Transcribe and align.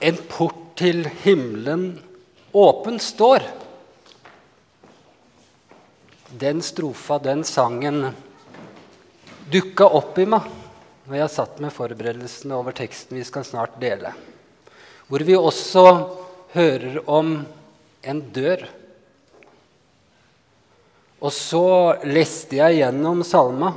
En 0.00 0.16
port 0.28 0.56
til 0.80 1.04
himmelen 1.22 1.98
åpen 2.56 2.96
står. 3.00 3.44
Den 6.40 6.62
strofa, 6.64 7.18
den 7.18 7.44
sangen, 7.44 8.06
dukka 9.50 9.84
opp 9.98 10.18
i 10.22 10.24
meg 10.30 10.46
når 11.10 11.18
jeg 11.18 11.32
satt 11.34 11.56
med 11.60 11.74
forberedelsene 11.74 12.54
over 12.54 12.74
teksten 12.76 13.18
vi 13.18 13.24
skal 13.26 13.44
snart 13.44 13.76
dele. 13.82 14.12
Hvor 15.10 15.24
vi 15.26 15.34
også 15.34 15.84
hører 16.54 17.00
om 17.10 17.32
en 18.06 18.20
dør. 18.32 18.62
Og 21.20 21.34
så 21.34 21.66
leste 22.06 22.60
jeg 22.60 22.78
gjennom 22.78 23.24
salma. 23.26 23.74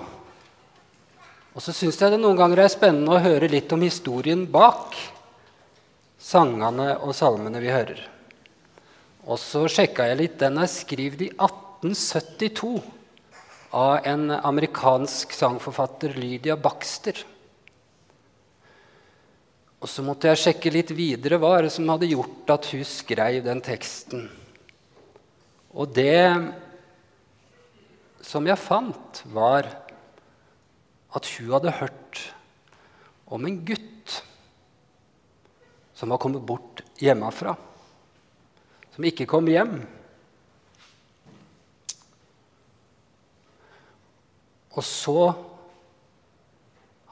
Og 1.53 1.61
så 1.65 1.73
syns 1.75 1.99
jeg 1.99 2.13
det 2.13 2.21
noen 2.21 2.37
ganger 2.37 2.63
er 2.63 2.71
spennende 2.71 3.17
å 3.17 3.23
høre 3.25 3.49
litt 3.51 3.73
om 3.75 3.83
historien 3.83 4.45
bak 4.49 4.95
sangene 6.23 6.93
og 7.03 7.13
salmene 7.17 7.61
vi 7.63 7.71
hører. 7.73 7.99
Og 9.27 9.39
så 9.39 9.65
sjekka 9.71 10.07
jeg 10.09 10.19
litt. 10.19 10.39
Den 10.39 10.59
er 10.61 10.71
skrevet 10.71 11.25
i 11.27 11.29
1872 11.35 12.77
av 13.73 14.07
en 14.07 14.29
amerikansk 14.35 15.33
sangforfatter, 15.35 16.15
Lydia 16.19 16.55
Baxter. 16.59 17.23
Og 19.83 19.89
så 19.91 20.03
måtte 20.05 20.29
jeg 20.31 20.39
sjekke 20.39 20.71
litt 20.71 20.93
videre 20.95 21.39
hva 21.41 21.57
er 21.57 21.67
det 21.67 21.73
som 21.75 21.89
hadde 21.91 22.11
gjort 22.11 22.53
at 22.55 22.69
hun 22.71 22.85
skrev 22.87 23.41
den 23.43 23.59
teksten. 23.63 24.29
Og 25.73 25.89
det 25.91 26.29
som 28.23 28.45
jeg 28.47 28.61
fant, 28.61 29.23
var 29.33 29.67
at 31.13 31.27
hun 31.35 31.51
hadde 31.57 31.75
hørt 31.81 32.21
om 33.33 33.43
en 33.49 33.59
gutt 33.67 34.21
som 36.03 36.09
var 36.09 36.17
kommet 36.17 36.43
bort 36.43 36.81
hjemmefra, 36.99 37.53
som 38.91 39.05
ikke 39.07 39.23
kom 39.23 39.45
hjem. 39.47 39.77
Og 44.75 44.83
så 44.83 45.31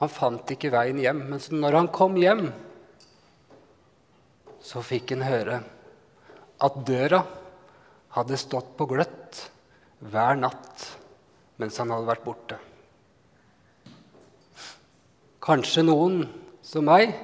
Han 0.02 0.10
fant 0.10 0.50
ikke 0.50 0.72
veien 0.74 0.98
hjem, 0.98 1.20
men 1.30 1.40
når 1.62 1.76
han 1.78 1.88
kom 1.94 2.16
hjem, 2.18 2.48
så 4.58 4.82
fikk 4.82 5.14
han 5.14 5.22
høre 5.22 5.60
at 6.58 6.78
døra 6.88 7.22
hadde 8.18 8.40
stått 8.44 8.74
på 8.74 8.90
gløtt 8.90 9.44
hver 10.02 10.36
natt 10.42 10.88
mens 11.62 11.78
han 11.78 11.94
hadde 11.94 12.10
vært 12.10 12.26
borte. 12.26 12.58
Kanskje 15.38 15.86
noen 15.86 16.24
som 16.66 16.90
meg 16.90 17.14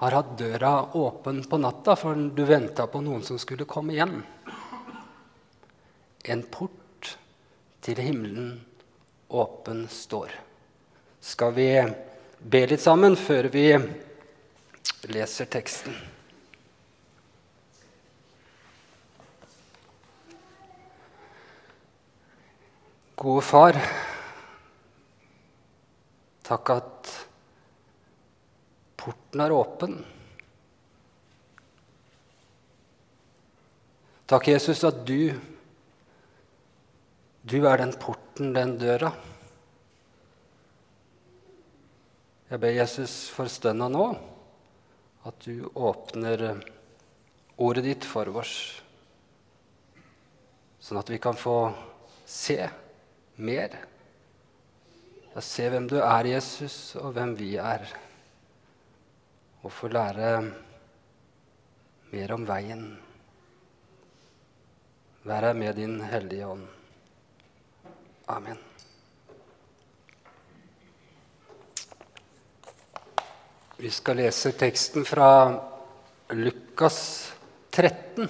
har 0.00 0.10
hatt 0.16 0.38
døra 0.38 0.96
åpen 0.96 1.42
på 1.44 1.58
natta, 1.60 1.92
for 1.96 2.16
du 2.16 2.44
venta 2.48 2.86
på 2.88 3.02
noen 3.04 3.20
som 3.20 3.36
skulle 3.38 3.66
komme 3.68 3.92
igjen. 3.92 4.22
En 6.24 6.42
port 6.48 7.10
til 7.84 8.00
himmelen 8.00 8.54
åpen 9.28 9.82
står. 9.92 10.32
Skal 11.20 11.52
vi 11.52 11.68
be 12.40 12.64
litt 12.72 12.80
sammen 12.80 13.12
før 13.20 13.50
vi 13.52 13.66
leser 15.12 15.52
teksten? 15.52 15.92
Gode 23.20 23.44
far, 23.44 23.76
takk 26.48 26.78
at 26.80 27.18
Porten 29.00 29.40
er 29.40 29.54
åpen. 29.56 29.96
Takk, 34.30 34.52
Jesus, 34.52 34.84
at 34.86 35.00
du 35.08 35.32
du 37.42 37.56
er 37.64 37.80
den 37.80 37.94
porten, 37.96 38.52
den 38.52 38.76
døra. 38.78 39.08
Jeg 42.50 42.60
ber 42.60 42.74
Jesus 42.74 43.14
for 43.32 43.48
stønna 43.48 43.88
nå 43.88 44.04
at 45.28 45.46
du 45.46 45.70
åpner 45.74 46.42
ordet 47.60 47.84
ditt 47.86 48.06
for 48.08 48.28
oss, 48.40 48.52
sånn 50.80 51.00
at 51.00 51.12
vi 51.12 51.20
kan 51.22 51.36
få 51.38 51.56
se 52.28 52.58
mer. 53.40 53.76
Ja, 55.32 55.42
se 55.44 55.68
hvem 55.72 55.88
du 55.88 55.98
er, 56.00 56.28
Jesus, 56.34 56.76
og 57.00 57.14
hvem 57.16 57.34
vi 57.38 57.54
er 57.60 57.88
og 59.62 59.72
få 59.72 59.90
lære 59.92 60.32
mer 62.10 62.34
om 62.34 62.46
veien. 62.48 62.84
Vær 65.24 65.46
her 65.50 65.54
med 65.54 65.76
din 65.76 66.00
Hellige 66.00 66.46
Ånd. 66.48 66.66
Amen. 68.28 68.58
Vi 73.80 73.90
skal 73.90 74.16
lese 74.20 74.52
teksten 74.52 75.04
fra 75.08 75.30
Lukas 76.36 76.98
13. 77.72 78.28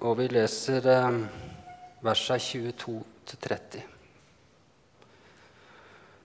Og 0.00 0.18
vi 0.18 0.26
leser 0.32 0.86
eh, 0.90 1.22
versene 2.02 2.72
22 2.74 3.02
30. 3.40 3.89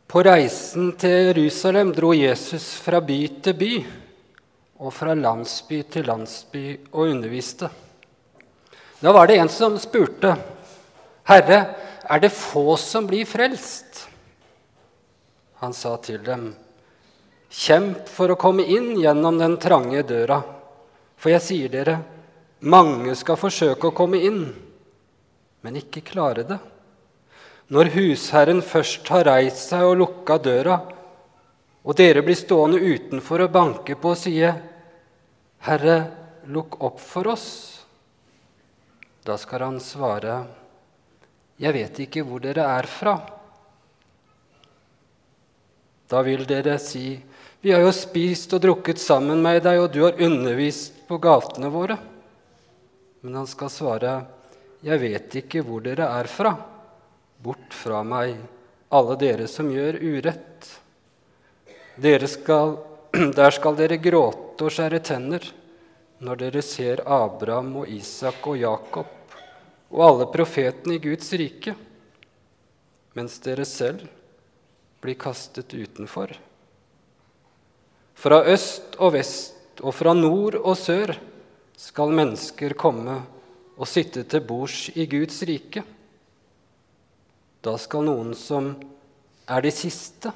På 0.07 0.21
reisen 0.23 0.91
til 1.01 1.31
Jerusalem 1.31 1.89
dro 1.95 2.11
Jesus 2.13 2.75
fra 2.77 2.99
by 3.01 3.17
til 3.41 3.55
by 3.57 3.71
og 4.77 4.93
fra 4.93 5.15
landsby 5.17 5.79
til 5.89 6.05
landsby 6.05 6.65
og 6.91 7.09
underviste. 7.09 7.69
Da 9.01 9.11
var 9.11 9.27
det 9.27 9.39
en 9.39 9.49
som 9.49 9.77
spurte, 9.79 10.35
'Herre, 11.25 11.75
er 12.09 12.19
det 12.19 12.31
få 12.31 12.77
som 12.77 13.07
blir 13.07 13.25
frelst?' 13.25 14.07
Han 15.55 15.73
sa 15.73 15.97
til 15.97 16.23
dem, 16.23 16.55
'Kjemp 17.49 18.07
for 18.07 18.29
å 18.29 18.37
komme 18.37 18.63
inn 18.63 18.95
gjennom 19.01 19.37
den 19.37 19.57
trange 19.57 20.03
døra.' 20.03 20.43
For 21.17 21.29
jeg 21.29 21.41
sier 21.41 21.69
dere, 21.69 21.99
mange 22.59 23.15
skal 23.15 23.39
forsøke 23.39 23.87
å 23.87 23.95
komme 23.95 24.19
inn, 24.21 24.53
men 25.61 25.75
ikke 25.75 26.01
klare 26.01 26.43
det. 26.43 26.59
Når 27.73 27.89
husherren 27.95 28.61
først 28.61 29.07
har 29.09 29.25
reist 29.25 29.71
seg 29.71 29.81
og 29.87 29.95
lukka 29.97 30.37
døra, 30.37 30.75
og 31.85 31.97
dere 31.97 32.21
blir 32.25 32.37
stående 32.37 32.77
utenfor 32.77 33.45
og 33.47 33.53
banke 33.53 33.95
på 33.97 34.11
og 34.13 34.19
sier, 34.21 34.59
'Herre, 35.65 36.11
lukk 36.45 36.77
opp 36.81 36.99
for 37.01 37.25
oss', 37.33 37.81
da 39.25 39.37
skal 39.37 39.65
han 39.65 39.79
svare, 39.79 40.45
'Jeg 41.57 41.73
vet 41.73 41.99
ikke 42.05 42.21
hvor 42.21 42.39
dere 42.39 42.61
er 42.61 42.85
fra'. 42.85 43.21
Da 46.07 46.21
vil 46.21 46.45
dere 46.45 46.77
si, 46.77 47.17
'Vi 47.61 47.71
har 47.71 47.81
jo 47.81 47.91
spist 47.91 48.53
og 48.53 48.61
drukket 48.61 48.99
sammen 48.99 49.41
med 49.41 49.63
deg, 49.63 49.79
og 49.79 49.91
du 49.91 50.03
har 50.03 50.21
undervist 50.21 51.07
på 51.07 51.17
gatene 51.17 51.71
våre.' 51.73 51.97
Men 53.23 53.33
han 53.41 53.47
skal 53.47 53.69
svare, 53.69 54.27
'Jeg 54.83 54.99
vet 55.01 55.35
ikke 55.35 55.63
hvor 55.65 55.81
dere 55.81 56.05
er 56.05 56.27
fra.' 56.27 56.74
Bort 57.45 57.75
fra 57.77 58.01
meg, 58.01 58.39
alle 58.89 59.17
dere 59.21 59.45
som 59.51 59.69
gjør 59.69 59.99
urett. 60.01 60.69
Dere 62.01 62.29
skal, 62.31 62.79
der 63.39 63.53
skal 63.53 63.77
dere 63.77 64.01
gråte 64.01 64.65
og 64.65 64.73
skjære 64.73 65.03
tenner 65.05 65.45
når 66.25 66.39
dere 66.39 66.63
ser 66.65 67.03
Abraham 67.05 67.83
og 67.83 67.91
Isak 67.91 68.47
og 68.47 68.57
Jakob 68.57 69.37
og 69.91 70.01
alle 70.01 70.27
profetene 70.31 70.95
i 70.97 71.03
Guds 71.03 71.29
rike, 71.37 71.75
mens 73.15 73.37
dere 73.43 73.65
selv 73.67 74.07
blir 75.03 75.17
kastet 75.19 75.75
utenfor. 75.75 76.33
Fra 78.15 78.41
øst 78.49 78.97
og 78.97 79.13
vest 79.15 79.83
og 79.83 79.93
fra 79.93 80.15
nord 80.17 80.57
og 80.63 80.73
sør 80.79 81.13
skal 81.77 82.15
mennesker 82.15 82.73
komme 82.79 83.19
og 83.75 83.89
sitte 83.91 84.23
til 84.23 84.43
bords 84.47 84.87
i 84.95 85.05
Guds 85.11 85.41
rike. 85.47 85.83
Da 87.65 87.73
skal 87.81 88.05
noen 88.05 88.35
som 88.37 88.75
er 89.49 89.63
de 89.65 89.71
siste, 89.73 90.29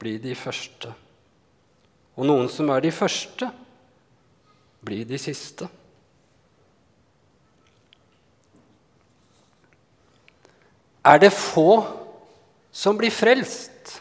bli 0.00 0.18
de 0.20 0.34
første. 0.36 0.92
Og 2.20 2.28
noen 2.28 2.48
som 2.52 2.68
er 2.74 2.82
de 2.84 2.92
første, 2.92 3.48
bli 4.84 5.02
de 5.08 5.20
siste. 5.20 5.68
Er 11.00 11.20
det 11.22 11.32
få 11.32 11.80
som 12.72 13.00
blir 13.00 13.12
frelst? 13.12 13.96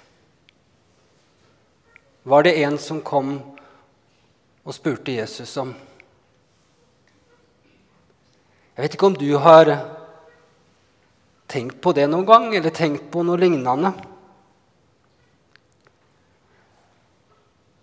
Var 2.28 2.44
det 2.44 2.58
en 2.66 2.76
som 2.78 3.00
kom 3.00 3.38
og 4.70 4.76
spurte 4.76 5.16
Jesus 5.16 5.56
om. 5.58 5.72
Jeg 8.76 8.84
vet 8.84 8.96
ikke 8.96 9.08
om 9.10 9.16
du 9.18 9.32
har 9.42 9.72
Tenk 11.50 11.80
på 11.82 11.94
det 11.98 12.06
noen 12.10 12.28
gang, 12.28 12.48
eller 12.54 12.74
tenk 12.76 13.08
på 13.10 13.24
noe 13.26 13.40
lignende. 13.42 13.92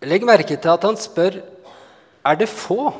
Legg 0.06 0.26
merke 0.28 0.54
til 0.54 0.70
at 0.70 0.84
han 0.86 0.98
spør 1.00 1.40
er 2.26 2.38
det 2.38 2.48
få. 2.50 2.90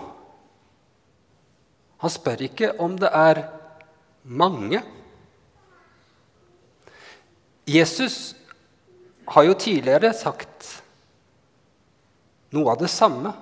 Han 2.02 2.12
spør 2.12 2.42
ikke 2.48 2.72
om 2.82 2.96
det 2.98 3.10
er 3.14 3.42
mange. 4.26 4.82
Jesus 7.66 8.34
har 9.26 9.46
jo 9.46 9.54
tidligere 9.58 10.12
sagt 10.14 10.68
noe 12.54 12.74
av 12.74 12.82
det 12.82 12.90
samme. 12.90 13.32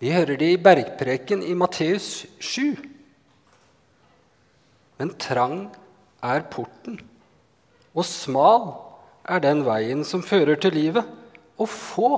Vi 0.00 0.12
hører 0.12 0.36
det 0.40 0.52
i 0.52 0.60
bergpreken 0.60 1.44
i 1.44 1.56
Matteus 1.56 2.26
7. 2.40 2.76
Men 5.00 5.12
trang 5.20 5.58
er 6.34 6.46
porten, 6.52 6.98
og 7.96 8.06
smal 8.06 8.70
er 9.26 9.42
den 9.42 9.64
veien 9.66 10.04
som 10.06 10.24
fører 10.24 10.58
til 10.60 10.74
livet, 10.76 11.06
og 11.56 11.70
få 11.72 12.10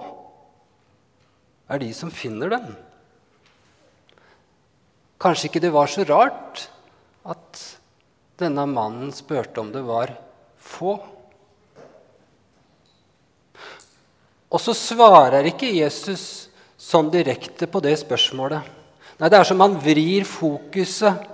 er 1.69 1.81
de 1.82 1.90
som 1.94 2.10
finner 2.12 2.52
den. 2.52 2.72
Kanskje 5.20 5.49
ikke 5.49 5.62
det 5.62 5.75
var 5.75 5.90
så 5.90 6.05
rart 6.08 6.69
at 7.28 7.62
denne 8.38 8.64
mannen 8.70 9.10
spurte 9.14 9.60
om 9.60 9.72
det 9.75 9.82
var 9.87 10.12
få. 10.62 10.94
Og 14.49 14.62
så 14.62 14.75
svarer 14.76 15.50
ikke 15.50 15.69
Jesus 15.75 16.49
sånn 16.78 17.11
direkte 17.12 17.66
på 17.69 17.82
det 17.84 17.96
spørsmålet. 18.00 18.62
Nei, 19.19 19.28
det 19.28 19.40
er 19.40 19.49
som 19.49 19.61
han 19.61 19.75
vrir 19.82 20.25
fokuset 20.28 21.26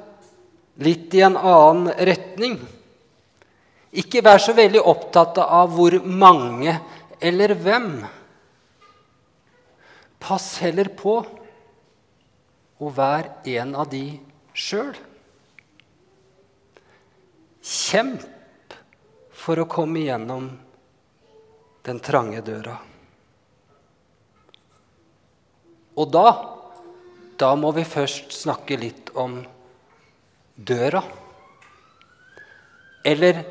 litt 0.83 1.15
i 1.15 1.23
en 1.23 1.37
annen 1.37 1.93
retning. 2.07 2.59
Ikke 3.95 4.25
vær 4.27 4.41
så 4.43 4.55
veldig 4.57 4.83
opptatt 4.83 5.39
av 5.39 5.75
hvor 5.77 5.95
mange 6.03 6.75
eller 7.23 7.55
hvem. 7.55 7.91
Pass 10.25 10.57
heller 10.65 10.91
på 10.99 11.19
å 12.81 12.91
være 12.91 13.55
en 13.55 13.75
av 13.79 13.91
de 13.93 14.07
sjøl. 14.57 14.95
Kjemp 17.65 18.25
for 19.45 19.61
å 19.61 19.69
komme 19.71 20.03
igjennom 20.03 20.51
den 21.85 22.01
trange 22.03 22.43
døra. 22.45 22.75
Og 25.95 26.11
da, 26.11 26.29
da 27.39 27.53
må 27.55 27.71
vi 27.77 27.85
først 27.87 28.33
snakke 28.35 28.79
litt 28.81 29.13
om 29.15 29.39
døra. 30.57 31.03
Eller 33.05 33.43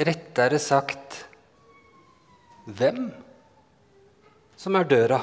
rettere 0.00 0.58
sagt 0.62 1.24
hvem 2.64 3.08
som 4.60 4.76
er 4.76 4.88
døra. 4.88 5.20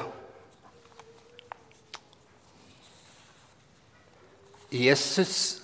Jesus 4.74 5.62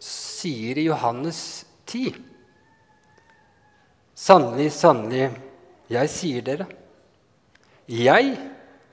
sier 0.00 0.78
i 0.80 0.86
Johannes 0.86 1.40
10.: 1.90 2.14
Sannelig, 4.14 4.70
sannelig, 4.72 5.26
jeg 5.92 6.08
sier 6.08 6.46
dere, 6.46 6.66
jeg 7.90 8.30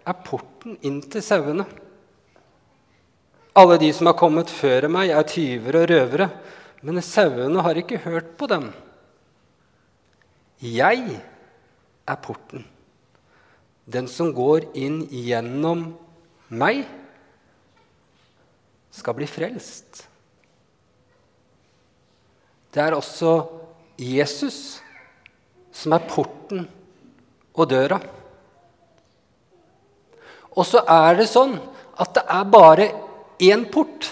er 0.04 0.18
porten 0.26 0.76
inn 0.84 1.00
til 1.08 1.24
sauene. 1.24 1.64
Alle 3.58 3.78
de 3.82 3.90
som 3.94 4.08
har 4.08 4.16
kommet 4.20 4.52
før 4.52 4.88
meg, 4.92 5.12
er 5.12 5.28
tyvere 5.28 5.84
og 5.84 5.90
røvere, 5.92 6.30
men 6.88 7.02
sauene 7.04 7.64
har 7.66 7.78
ikke 7.78 8.00
hørt 8.06 8.32
på 8.40 8.48
dem. 8.50 8.70
Jeg 10.62 11.18
er 12.08 12.22
porten. 12.24 12.64
Den 13.92 14.08
som 14.08 14.32
går 14.34 14.70
inn 14.78 15.04
gjennom 15.10 15.90
meg, 16.48 16.86
skal 18.92 19.16
bli 19.16 19.28
frelst. 19.28 20.04
Det 22.72 22.80
er 22.84 22.96
også 22.96 23.36
Jesus 24.00 24.80
som 25.76 25.96
er 25.96 26.08
porten 26.08 26.66
og 27.56 27.70
døra. 27.72 28.00
Og 30.52 30.68
så 30.68 30.84
er 30.84 31.20
det 31.20 31.30
sånn 31.32 31.56
at 32.00 32.14
det 32.16 32.24
er 32.36 32.52
bare 32.52 32.88
én 33.42 33.66
port. 33.72 34.12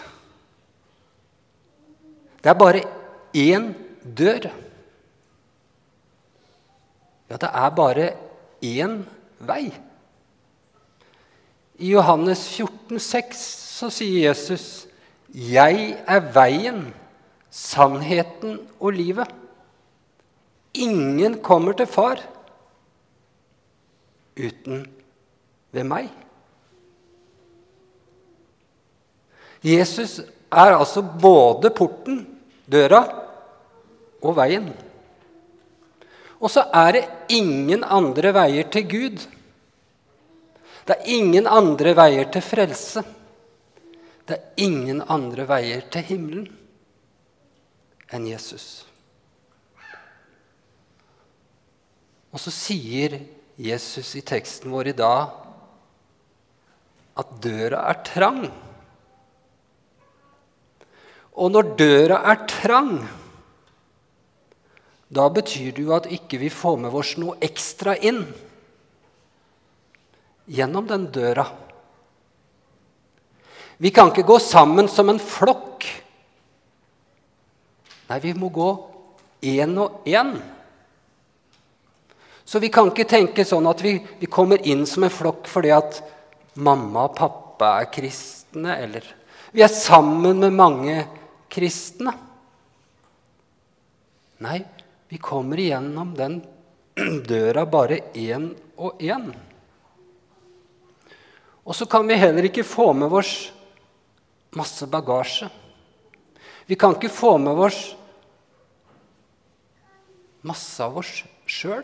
Det 2.44 2.50
er 2.50 2.58
bare 2.58 2.84
én 3.36 3.72
dør. 4.04 4.50
Ja, 7.30 7.38
det 7.38 7.50
er 7.54 7.70
bare 7.78 8.10
én 8.66 9.04
vei. 9.40 9.70
I 11.80 11.94
Johannes 11.94 12.42
14, 12.50 12.80
14,6 12.90 13.34
så 13.80 13.90
sier 13.94 14.30
Jesus, 14.30 14.88
'Jeg 15.30 15.98
er 16.08 16.20
veien, 16.34 16.94
sannheten 17.50 18.60
og 18.80 18.94
livet'. 18.94 19.34
Ingen 20.74 21.42
kommer 21.42 21.74
til 21.74 21.86
Far 21.86 22.20
uten 24.38 24.88
ved 25.72 25.84
meg. 25.84 26.10
Jesus 29.65 30.19
er 30.50 30.75
altså 30.75 31.01
både 31.03 31.71
porten, 31.75 32.21
døra, 32.69 33.03
og 34.19 34.35
veien. 34.35 34.69
Og 36.39 36.51
så 36.51 36.65
er 36.75 36.91
det 36.95 37.03
ingen 37.35 37.83
andre 37.83 38.31
veier 38.35 38.67
til 38.71 38.88
Gud. 38.89 39.23
Det 40.88 40.95
er 40.95 41.09
ingen 41.11 41.47
andre 41.47 41.94
veier 41.95 42.29
til 42.31 42.44
frelse. 42.44 43.03
Det 44.27 44.38
er 44.38 44.63
ingen 44.65 45.01
andre 45.07 45.45
veier 45.50 45.83
til 45.91 46.06
himmelen 46.07 46.47
enn 48.13 48.25
Jesus. 48.29 48.85
Og 52.33 52.41
så 52.41 52.53
sier 52.53 53.19
Jesus 53.59 54.15
i 54.17 54.23
teksten 54.25 54.71
vår 54.73 54.91
i 54.91 54.97
dag 54.97 55.29
at 57.19 57.31
døra 57.44 57.83
er 57.91 58.01
trang. 58.07 58.44
Og 61.39 61.53
når 61.53 61.74
døra 61.80 62.19
er 62.27 62.44
trang, 62.51 62.97
da 65.09 65.25
betyr 65.33 65.71
det 65.74 65.86
jo 65.86 65.95
at 65.95 66.09
ikke 66.12 66.38
vi 66.41 66.51
får 66.53 66.77
med 66.83 66.94
oss 66.94 67.15
noe 67.18 67.39
ekstra 67.41 67.95
inn 67.95 68.21
gjennom 70.50 70.86
den 70.89 71.07
døra. 71.13 71.47
Vi 73.80 73.92
kan 73.95 74.11
ikke 74.11 74.28
gå 74.28 74.37
sammen 74.44 74.90
som 74.92 75.09
en 75.09 75.21
flokk. 75.23 75.87
Nei, 78.09 78.19
vi 78.19 78.33
må 78.35 78.49
gå 78.52 78.69
én 79.47 79.78
og 79.80 80.04
én. 80.09 80.33
Så 82.44 82.59
vi 82.59 82.71
kan 82.73 82.90
ikke 82.92 83.07
tenke 83.07 83.45
sånn 83.45 83.69
at 83.69 83.81
vi, 83.85 83.95
vi 84.19 84.28
kommer 84.28 84.59
inn 84.68 84.83
som 84.90 85.06
en 85.06 85.14
flokk 85.14 85.47
fordi 85.47 85.71
at 85.71 86.02
mamma 86.59 87.07
og 87.07 87.16
pappa 87.16 87.78
er 87.80 87.90
kristne, 87.94 88.75
eller 88.75 89.06
vi 89.54 89.64
er 89.64 89.71
sammen 89.71 90.44
med 90.44 90.54
mange 90.57 90.97
kristne. 90.97 91.19
Nei, 94.39 94.59
vi 95.09 95.18
kommer 95.18 95.59
igjennom 95.59 96.13
den 96.15 96.39
døra 97.27 97.65
bare 97.65 97.99
én 98.13 98.51
og 98.77 99.01
én. 99.01 99.29
Og 101.65 101.75
så 101.75 101.85
kan 101.85 102.07
vi 102.07 102.18
heller 102.18 102.47
ikke 102.47 102.65
få 102.65 102.91
med 102.97 103.13
oss 103.13 103.33
masse 104.57 104.87
bagasje. 104.89 105.49
Vi 106.65 106.77
kan 106.77 106.95
ikke 106.95 107.11
få 107.11 107.37
med 107.41 107.59
oss 107.68 107.79
masse 110.41 110.83
av 110.85 110.97
oss 111.01 111.23
sjøl. 111.49 111.83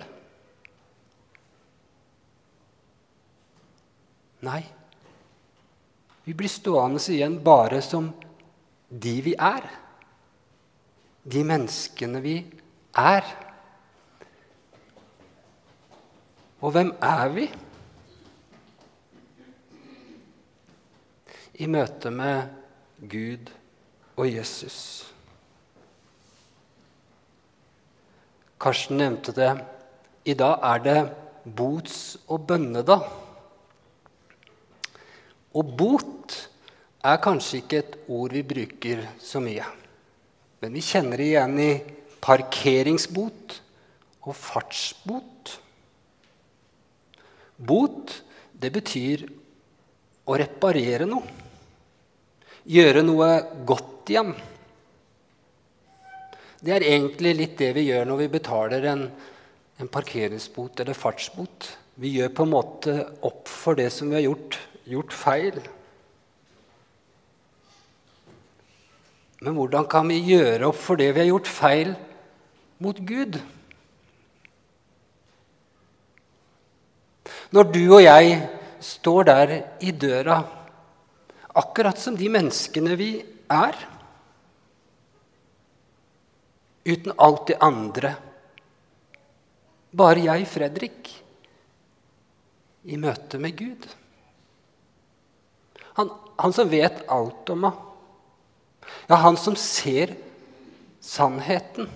Nei, 4.46 4.62
vi 6.26 6.34
blir 6.38 6.52
stående 6.52 7.02
igjen 7.14 7.40
bare 7.44 7.82
som 7.82 8.12
de 9.04 9.22
vi 9.22 9.34
er. 9.40 9.66
De 11.26 11.44
menneskene 11.44 12.22
vi 12.22 12.36
er. 12.98 13.28
Og 16.62 16.72
hvem 16.72 16.94
er 17.02 17.28
vi? 17.34 17.50
I 21.56 21.68
møte 21.72 22.12
med 22.12 22.50
Gud 23.12 23.52
og 24.16 24.28
Jesus. 24.28 24.80
Karsten 28.60 28.98
nevnte 28.98 29.36
det. 29.36 29.52
I 30.26 30.34
dag 30.34 30.60
er 30.64 30.84
det 30.84 31.00
bots- 31.46 32.18
og 32.28 32.48
bønnedag. 32.48 33.06
Og 35.54 35.78
bot 35.78 36.15
er 37.06 37.22
kanskje 37.22 37.62
ikke 37.62 37.82
et 37.82 37.98
ord 38.10 38.34
vi 38.34 38.42
bruker 38.48 39.04
så 39.22 39.42
mye. 39.44 39.66
Men 40.62 40.74
vi 40.74 40.84
kjenner 40.86 41.22
det 41.22 41.30
igjen 41.30 41.60
i 41.62 41.72
parkeringsbot 42.24 43.60
og 44.26 44.34
fartsbot. 44.34 45.54
Bot, 47.56 48.16
det 48.52 48.72
betyr 48.74 49.26
å 50.26 50.38
reparere 50.42 51.08
noe. 51.08 51.44
Gjøre 52.66 53.06
noe 53.06 53.30
godt 53.68 54.10
igjen. 54.10 54.34
Det 56.66 56.74
er 56.74 56.88
egentlig 56.88 57.36
litt 57.38 57.58
det 57.62 57.72
vi 57.78 57.86
gjør 57.92 58.08
når 58.10 58.24
vi 58.24 58.32
betaler 58.40 58.88
en, 58.90 59.04
en 59.78 59.92
parkeringsbot 59.92 60.82
eller 60.82 60.98
fartsbot. 60.98 61.70
Vi 62.02 62.16
gjør 62.18 62.34
på 62.34 62.48
en 62.48 62.56
måte 62.56 62.96
opp 63.28 63.52
for 63.52 63.78
det 63.78 63.92
som 63.94 64.10
vi 64.10 64.18
har 64.18 64.26
gjort, 64.26 64.58
gjort 64.90 65.14
feil. 65.14 65.60
Men 69.46 69.54
hvordan 69.54 69.86
kan 69.86 70.08
vi 70.10 70.24
gjøre 70.26 70.72
opp 70.72 70.80
for 70.82 70.98
det 70.98 71.12
vi 71.14 71.22
har 71.22 71.30
gjort 71.30 71.50
feil 71.52 71.92
mot 72.82 72.98
Gud? 72.98 73.38
Når 77.54 77.70
du 77.70 77.84
og 77.84 78.02
jeg 78.02 78.40
står 78.82 79.30
der 79.30 79.54
i 79.86 79.94
døra, 79.94 80.40
akkurat 81.62 82.02
som 82.02 82.18
de 82.18 82.32
menneskene 82.34 82.98
vi 82.98 83.12
er, 83.54 83.78
uten 86.90 87.14
alt 87.14 87.46
det 87.54 87.62
andre, 87.62 88.16
bare 89.96 90.26
jeg, 90.26 90.50
Fredrik, 90.50 91.14
i 92.90 92.98
møte 92.98 93.38
med 93.42 93.54
Gud. 93.62 93.86
Han, 96.02 96.10
han 96.42 96.54
som 96.54 96.70
vet 96.74 97.06
alt 97.14 97.54
om 97.54 97.68
meg. 97.70 97.85
Ja, 99.10 99.20
han 99.22 99.38
som 99.38 99.56
ser 99.60 100.16
sannheten. 101.04 101.90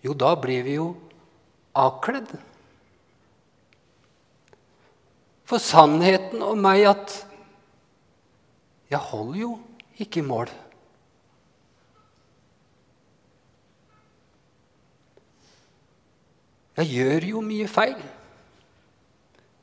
Jo, 0.00 0.14
da 0.16 0.32
blir 0.38 0.62
vi 0.64 0.78
jo 0.78 0.92
avkledd. 1.76 2.30
For 5.44 5.60
sannheten 5.60 6.44
om 6.46 6.60
meg 6.62 6.86
at 6.88 7.16
jeg 8.90 9.02
holder 9.10 9.40
jo 9.42 9.50
ikke 10.00 10.22
mål. 10.26 10.50
Jeg 16.80 16.88
gjør 16.94 17.26
jo 17.34 17.42
mye 17.44 17.66
feil. 17.68 17.98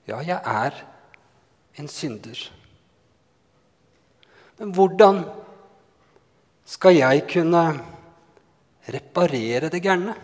Ja, 0.07 0.19
jeg 0.21 0.37
er 0.37 0.75
en 1.77 1.89
synder. 1.91 2.39
Men 4.57 4.73
hvordan 4.73 5.21
skal 6.67 6.97
jeg 6.97 7.25
kunne 7.29 7.63
reparere 8.87 9.69
det 9.69 9.83
gærne? 9.83 10.15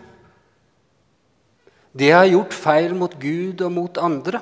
Det 1.94 2.10
jeg 2.10 2.18
har 2.18 2.32
gjort 2.32 2.56
feil 2.58 2.94
mot 2.98 3.12
Gud 3.22 3.62
og 3.62 3.72
mot 3.72 3.98
andre. 4.02 4.40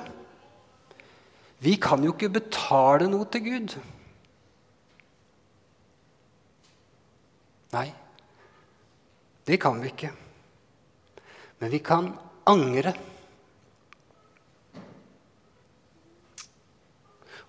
Vi 1.63 1.75
kan 1.79 2.01
jo 2.03 2.15
ikke 2.15 2.33
betale 2.41 3.07
noe 3.11 3.27
til 3.29 3.45
Gud. 3.45 3.75
Nei, 7.73 7.87
det 9.47 9.59
kan 9.61 9.79
vi 9.81 9.93
ikke. 9.93 10.09
Men 11.61 11.71
vi 11.71 11.79
kan 11.85 12.09
angre. 12.49 12.93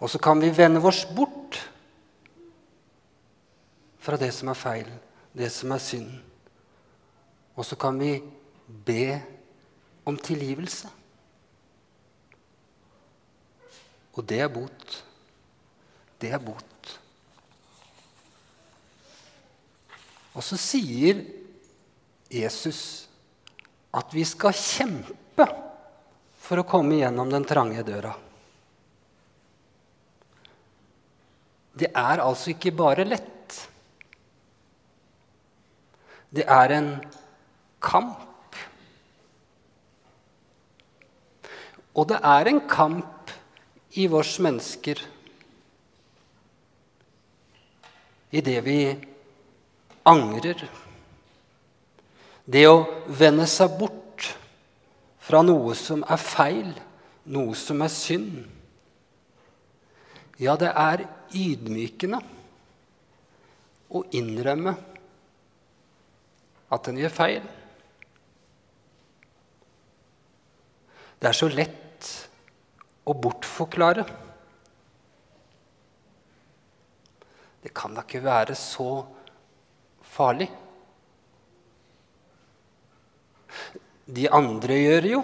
Og 0.05 0.11
så 0.13 0.21
kan 0.21 0.37
vi 0.37 0.51
vende 0.53 0.83
oss 0.85 1.07
bort 1.09 1.57
fra 4.05 4.19
det 4.21 4.29
som 4.37 4.51
er 4.53 4.59
feil, 4.59 4.91
det 5.33 5.49
som 5.49 5.73
er 5.73 5.81
synd. 5.81 6.11
Og 7.57 7.65
så 7.65 7.79
kan 7.81 7.97
vi 7.97 8.19
be 8.85 9.17
om 10.05 10.19
tilgivelse. 10.21 10.91
Og 14.13 14.27
det 14.29 14.43
er 14.45 14.53
bot. 14.53 14.99
Det 16.21 16.35
er 16.37 16.43
bot. 16.43 16.93
Og 20.35 20.45
så 20.45 20.59
sier 20.61 21.25
Jesus 22.29 22.83
at 23.95 24.13
vi 24.13 24.27
skal 24.29 24.53
kjempe 24.53 25.49
for 26.45 26.61
å 26.61 26.69
komme 26.69 27.01
gjennom 27.01 27.33
den 27.33 27.49
trange 27.49 27.87
døra. 27.87 28.13
Det 31.75 31.91
er 31.91 32.23
altså 32.23 32.53
ikke 32.55 32.73
bare 32.77 33.07
lett. 33.07 33.59
Det 36.35 36.45
er 36.47 36.75
en 36.75 36.91
kamp. 37.83 38.57
Og 41.95 42.09
det 42.11 42.19
er 42.23 42.51
en 42.51 42.63
kamp 42.69 43.35
i 43.95 44.07
vårs 44.11 44.39
mennesker 44.43 45.03
i 48.35 48.41
det 48.43 48.57
vi 48.67 48.79
angrer. 50.11 50.65
Det 52.45 52.65
å 52.67 52.81
vende 53.07 53.47
seg 53.49 53.77
bort 53.79 54.27
fra 55.25 55.41
noe 55.47 55.77
som 55.79 56.03
er 56.03 56.21
feil, 56.21 56.73
noe 57.31 57.55
som 57.57 57.85
er 57.87 57.93
synd. 57.95 58.43
Ja, 60.43 60.59
det 60.59 60.73
er 60.75 61.07
ydmykende 61.35 62.21
å 63.95 64.03
innrømme 64.17 64.75
at 66.75 66.91
en 66.91 66.99
gjør 66.99 67.15
feil. 67.15 67.45
Det 71.21 71.31
er 71.31 71.37
så 71.37 71.49
lett 71.49 72.11
å 73.09 73.15
bortforklare. 73.17 74.05
Det 77.65 77.73
kan 77.77 77.95
da 77.97 78.05
ikke 78.05 78.25
være 78.25 78.57
så 78.59 78.89
farlig. 80.15 80.51
De 84.05 84.27
andre 84.29 84.77
gjør 84.83 85.11
jo. 85.15 85.23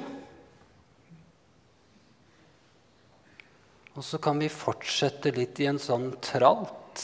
Og 3.98 4.04
så 4.04 4.18
kan 4.22 4.38
vi 4.38 4.48
fortsette 4.52 5.32
litt 5.34 5.58
i 5.60 5.66
en 5.66 5.80
sånn 5.82 6.12
tralt 6.22 7.02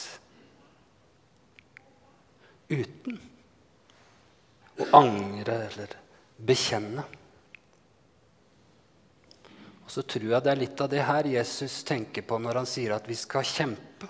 uten 2.67 3.17
å 4.77 4.87
angre 4.95 5.57
eller 5.67 5.95
bekjenne. 6.37 7.03
Og 9.83 9.91
så 9.91 10.03
tror 10.03 10.29
jeg 10.31 10.43
det 10.43 10.51
er 10.51 10.59
litt 10.59 10.81
av 10.83 10.91
det 10.91 11.03
her 11.07 11.27
Jesus 11.31 11.81
tenker 11.87 12.25
på 12.27 12.39
når 12.43 12.61
han 12.61 12.69
sier 12.69 12.95
at 12.95 13.07
vi 13.07 13.15
skal 13.15 13.47
kjempe. 13.47 14.09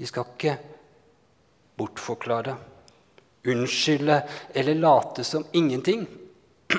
Vi 0.00 0.08
skal 0.08 0.28
ikke 0.32 0.54
bortforklare 1.80 2.54
unnskylde 3.52 4.16
eller 4.56 4.80
late 4.80 5.24
som 5.24 5.44
ingenting 5.56 6.06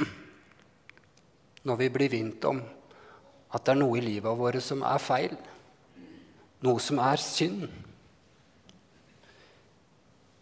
når 1.69 1.77
vi 1.77 1.89
blir 1.93 2.13
vint 2.13 2.45
om 2.49 2.61
at 3.51 3.65
det 3.65 3.73
er 3.73 3.79
noe 3.81 3.99
i 3.99 4.03
livet 4.05 4.37
vårt 4.39 4.63
som 4.63 4.83
er 4.87 5.01
feil, 5.03 5.35
noe 6.63 6.79
som 6.83 7.01
er 7.03 7.19
synd. 7.21 7.67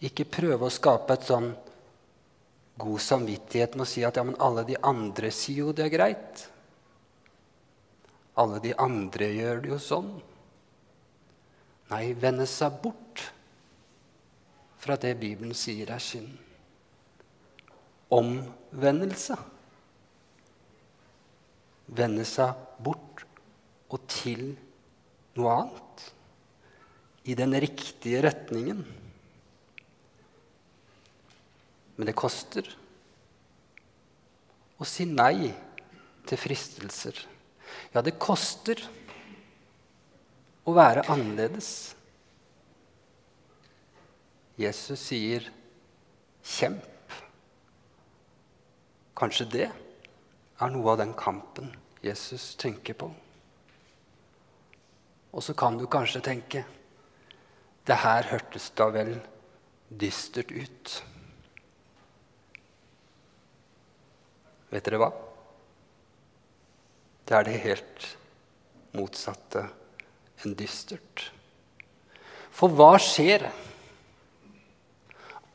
Ikke 0.05 0.27
prøve 0.29 0.67
å 0.67 0.73
skape 0.73 1.17
et 1.17 1.25
sånn 1.27 1.49
god 2.79 3.03
samvittighet 3.03 3.75
med 3.75 3.83
å 3.83 3.89
si 3.89 4.05
at 4.07 4.19
ja, 4.19 4.23
men 4.23 4.37
alle 4.39 4.63
de 4.67 4.77
andre 4.85 5.31
sier 5.35 5.65
jo 5.65 5.75
det 5.75 5.87
er 5.87 5.93
greit. 5.93 6.45
Alle 8.39 8.61
de 8.63 8.71
andre 8.79 9.27
gjør 9.35 9.63
det 9.63 9.73
jo 9.73 9.79
sånn. 9.83 10.13
Nei, 11.89 12.03
vende 12.13 12.45
seg 12.47 12.77
bort 12.83 13.25
fra 14.79 14.95
det 15.01 15.17
Bibelen 15.19 15.55
sier 15.57 15.89
er 15.91 16.03
synd. 16.03 16.31
Omvendelse. 18.15 19.35
Vende 21.89 22.25
seg 22.27 22.53
bort 22.83 23.23
og 23.89 24.03
til 24.11 24.51
noe 25.39 25.55
annet. 25.63 26.05
I 27.29 27.35
den 27.37 27.55
riktige 27.61 28.21
retningen. 28.25 28.83
Men 31.97 32.07
det 32.07 32.15
koster 32.17 32.69
å 34.79 34.87
si 34.87 35.05
nei 35.09 35.49
til 36.29 36.39
fristelser. 36.39 37.17
Ja, 37.93 38.01
det 38.05 38.15
koster 38.21 38.79
å 40.63 40.75
være 40.77 41.03
annerledes. 41.11 41.95
Jesus 44.59 45.01
sier 45.09 45.49
'kjemp'. 46.43 46.87
Kanskje 49.19 49.45
det 49.51 49.69
er 50.59 50.71
noe 50.73 50.91
av 50.93 50.99
den 50.99 51.13
kampen 51.17 51.71
Jesus 52.03 52.53
tenker 52.59 52.97
på. 52.99 53.09
Og 55.29 55.45
så 55.45 55.53
kan 55.57 55.77
du 55.77 55.85
kanskje 55.87 56.23
tenke 56.25 56.63
det 57.87 57.97
her 58.03 58.27
hørtes 58.31 58.69
da 58.77 58.89
vel 58.93 59.15
dystert 59.89 60.51
ut. 60.51 60.93
Vet 64.69 64.85
dere 64.85 64.99
hva? 65.01 65.09
Det 67.25 67.37
er 67.37 67.45
det 67.45 67.57
helt 67.63 68.05
motsatte 68.97 69.65
enn 70.43 70.55
dystert. 70.57 71.29
For 72.53 72.73
hva 72.73 72.95
skjer 73.01 73.47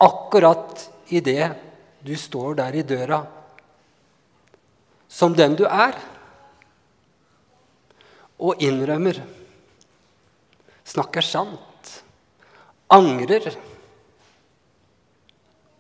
akkurat 0.02 0.86
idet 1.14 1.52
du 2.04 2.14
står 2.18 2.58
der 2.60 2.78
i 2.78 2.84
døra 2.86 3.20
som 5.14 5.34
den 5.36 5.54
du 5.58 5.62
er, 5.68 5.94
og 8.42 8.58
innrømmer, 8.62 9.20
snakker 10.84 11.24
sant, 11.24 11.92
angrer 12.92 13.46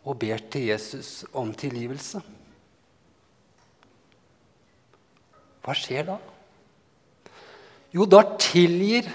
og 0.04 0.16
ber 0.20 0.46
til 0.52 0.68
Jesus 0.70 1.24
om 1.34 1.50
tilgivelse? 1.56 2.22
Hva 5.64 5.74
skjer 5.76 6.06
da? 6.12 6.18
Jo, 7.94 8.04
da 8.10 8.20
tilgir 8.40 9.08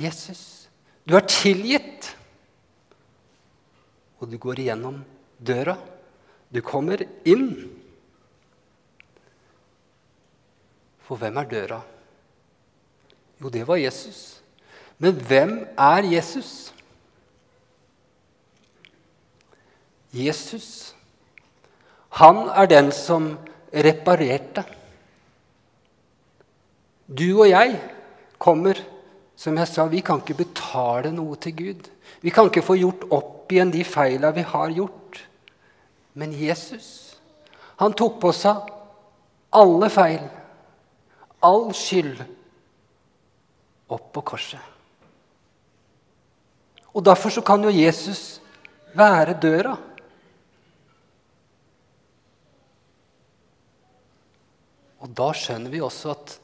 Jesus. 0.00 0.68
Du 1.04 1.16
er 1.18 1.26
tilgitt. 1.28 2.08
Og 4.22 4.30
du 4.30 4.38
går 4.40 4.62
igjennom 4.62 5.02
døra. 5.38 5.76
Du 6.52 6.62
kommer 6.64 7.02
inn. 7.28 7.81
For 11.06 11.20
hvem 11.20 11.36
er 11.36 11.48
døra? 11.50 11.80
Jo, 13.42 13.48
det 13.48 13.66
var 13.68 13.80
Jesus. 13.80 14.42
Men 14.98 15.18
hvem 15.18 15.56
er 15.78 16.06
Jesus? 16.06 16.72
Jesus, 20.12 20.94
han 22.20 22.44
er 22.52 22.68
den 22.68 22.92
som 22.92 23.32
reparerte. 23.72 24.64
Du 27.08 27.40
og 27.40 27.48
jeg 27.48 27.78
kommer, 28.38 28.76
som 29.36 29.56
jeg 29.56 29.68
sa, 29.68 29.86
vi 29.88 30.02
kan 30.04 30.20
ikke 30.20 30.42
betale 30.44 31.12
noe 31.16 31.38
til 31.40 31.56
Gud. 31.56 31.88
Vi 32.20 32.30
kan 32.30 32.50
ikke 32.50 32.64
få 32.64 32.76
gjort 32.78 33.08
opp 33.10 33.52
igjen 33.52 33.72
de 33.72 33.82
feila 33.84 34.30
vi 34.36 34.44
har 34.46 34.76
gjort. 34.76 35.22
Men 36.14 36.36
Jesus, 36.36 37.16
han 37.80 37.96
tok 37.96 38.20
på 38.20 38.32
seg 38.36 38.68
alle 39.56 39.88
feil, 39.92 40.22
all 41.42 41.72
skyld, 41.76 42.22
opp 43.92 44.12
på 44.14 44.22
korset. 44.32 44.60
Og 46.92 47.04
Derfor 47.04 47.32
så 47.32 47.40
kan 47.44 47.64
jo 47.64 47.72
Jesus 47.72 48.40
være 48.96 49.36
døra. 49.40 49.76
Og 55.02 55.10
da 55.18 55.32
skjønner 55.34 55.72
vi 55.72 55.80
også 55.82 56.12
at 56.12 56.36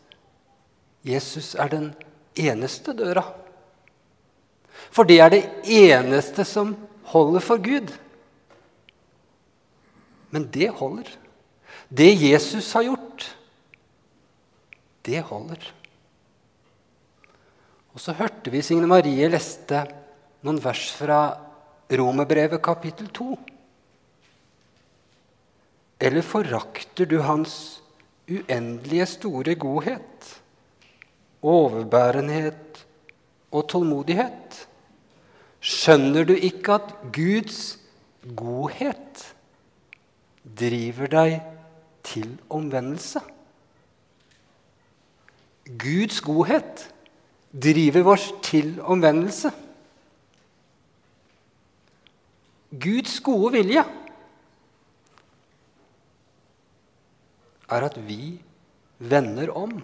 Jesus 1.07 1.55
er 1.55 1.71
den 1.71 1.91
eneste 2.35 2.95
døra. 2.97 3.23
For 4.91 5.07
det 5.07 5.21
er 5.21 5.31
det 5.31 5.45
eneste 5.69 6.45
som 6.49 6.75
holder 7.13 7.45
for 7.45 7.61
Gud. 7.63 7.93
Men 10.35 10.49
det 10.53 10.71
holder. 10.81 11.09
Det 11.89 12.11
Jesus 12.21 12.73
har 12.73 12.85
gjort, 12.89 12.98
det 15.09 15.25
holder. 15.27 15.63
Og 17.97 18.03
så 18.03 18.15
hørte 18.15 18.53
vi 18.53 18.63
Signe 18.63 18.87
Marie 18.87 19.27
leste 19.33 19.83
noen 20.47 20.61
vers 20.63 20.85
fra 20.95 21.21
Romerbrevet 21.89 22.61
kapittel 22.63 23.09
2. 23.17 23.29
Eller 25.99 26.23
forakter 26.23 27.09
du 27.11 27.19
hans 27.27 27.81
uendelige 28.29 29.07
store 29.17 29.57
godhet, 29.59 30.29
overbærenhet 31.43 32.85
og 33.51 33.67
tålmodighet? 33.73 34.61
Skjønner 35.59 36.29
du 36.29 36.37
ikke 36.37 36.77
at 36.79 36.93
Guds 37.17 37.63
godhet 38.39 39.25
driver 40.61 41.11
deg 41.17 41.41
til 42.07 42.37
omvendelse? 42.47 43.25
Guds 45.69 46.23
godhet 46.25 46.87
driver 47.53 48.15
oss 48.15 48.31
til 48.45 48.79
omvendelse. 48.81 49.51
Guds 52.73 53.19
gode 53.25 53.53
vilje 53.57 53.85
er 57.69 57.85
at 57.85 57.97
vi 58.09 58.39
vender 58.99 59.53
om, 59.53 59.75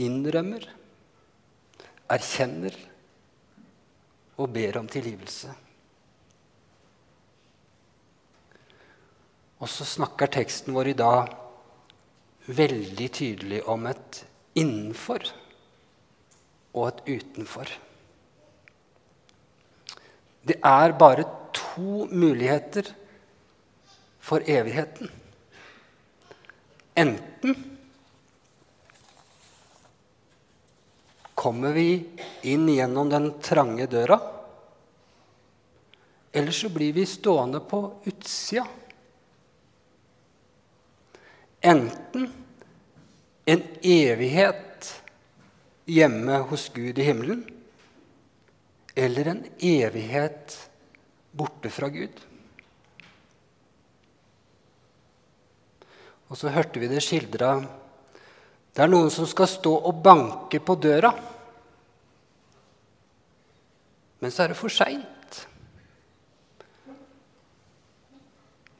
innrømmer, 0.00 0.64
erkjenner 2.10 2.76
og 4.40 4.48
ber 4.56 4.80
om 4.80 4.88
tilgivelse. 4.88 5.52
Og 9.60 9.68
så 9.68 9.84
snakker 9.84 10.32
teksten 10.32 10.72
vår 10.72 10.94
i 10.94 10.96
dag 10.96 11.36
veldig 12.46 13.08
tydelig 13.12 13.60
om 13.68 13.86
et 13.90 14.24
innenfor 14.58 15.26
og 16.74 16.86
et 16.88 17.02
utenfor. 17.18 17.70
Det 20.46 20.56
er 20.64 20.96
bare 20.98 21.26
to 21.52 22.06
muligheter 22.10 22.88
for 24.20 24.44
evigheten. 24.46 25.10
Enten 26.96 27.56
kommer 31.40 31.72
vi 31.72 31.88
inn 32.52 32.68
gjennom 32.68 33.08
den 33.08 33.30
trange 33.40 33.86
døra, 33.88 34.18
eller 36.32 36.54
så 36.54 36.68
blir 36.70 36.92
vi 36.94 37.06
stående 37.08 37.62
på 37.64 37.80
utsida. 38.06 38.66
Enten 41.60 42.30
en 43.44 43.62
evighet 43.82 45.02
hjemme 45.90 46.38
hos 46.48 46.68
Gud 46.74 46.98
i 46.98 47.04
himmelen, 47.04 47.42
eller 48.94 49.28
en 49.32 49.44
evighet 49.58 50.56
borte 51.32 51.70
fra 51.72 51.88
Gud. 51.92 52.14
Og 56.30 56.38
så 56.38 56.52
hørte 56.54 56.78
vi 56.78 56.88
det 56.90 57.02
skildra 57.02 57.56
Det 58.70 58.84
er 58.84 58.90
noen 58.90 59.10
som 59.10 59.26
skal 59.26 59.48
stå 59.50 59.72
og 59.90 60.02
banke 60.04 60.60
på 60.62 60.76
døra. 60.78 61.10
Men 64.20 64.30
så 64.30 64.44
er 64.44 64.52
det 64.52 64.60
for 64.60 64.70
seint. 64.70 65.40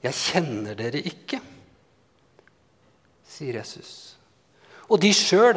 Jeg 0.00 0.16
kjenner 0.16 0.78
dere 0.78 1.02
ikke, 1.10 1.40
sier 3.40 3.60
Jesus. 3.60 3.92
Og 4.90 5.00
de 5.00 5.12
sjøl, 5.14 5.56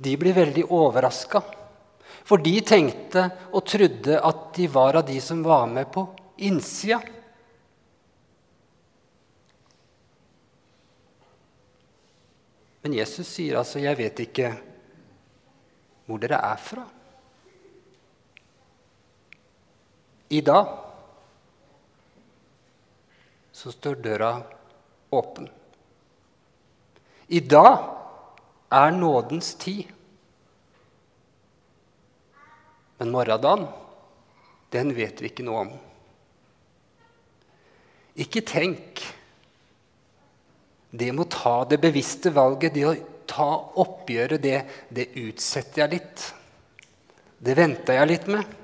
de 0.00 0.16
blir 0.18 0.34
veldig 0.36 0.66
overraska. 0.72 1.42
For 2.26 2.42
de 2.42 2.56
tenkte 2.66 3.26
og 3.54 3.64
trodde 3.68 4.18
at 4.18 4.44
de 4.56 4.68
var 4.70 5.00
av 5.00 5.06
de 5.08 5.18
som 5.22 5.42
var 5.44 5.66
med 5.70 5.90
på 5.92 6.04
innsida. 6.46 7.00
Men 12.80 12.96
Jesus 12.96 13.28
sier 13.28 13.58
altså, 13.60 13.78
'Jeg 13.78 13.96
vet 13.96 14.20
ikke 14.24 14.54
hvor 16.06 16.18
dere 16.18 16.40
er 16.40 16.56
fra'. 16.56 16.88
I 20.30 20.40
dag 20.40 20.66
så 23.52 23.72
står 23.72 23.94
døra 23.94 24.42
åpen. 25.12 25.59
I 27.30 27.40
dag 27.40 27.84
er 28.74 28.90
nådens 28.90 29.54
tid. 29.54 29.86
Men 32.98 33.14
morgendagen, 33.14 33.68
den 34.74 34.90
vet 34.96 35.22
vi 35.22 35.30
ikke 35.30 35.46
noe 35.46 35.62
om. 35.62 35.70
Ikke 38.20 38.42
tenk 38.44 39.04
det 40.90 41.12
må 41.14 41.24
ta 41.30 41.62
det 41.70 41.78
bevisste 41.78 42.32
valget, 42.34 42.74
det 42.74 42.86
å 42.86 42.96
ta 43.30 43.48
oppgjøret, 43.78 44.42
det, 44.42 44.58
det 44.90 45.12
utsetter 45.22 45.84
jeg 45.84 45.92
litt. 45.94 46.24
Det 47.38 47.54
venter 47.56 48.00
jeg 48.00 48.10
litt 48.10 48.26
med. 48.30 48.56